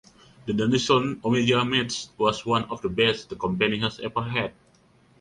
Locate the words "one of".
2.43-2.81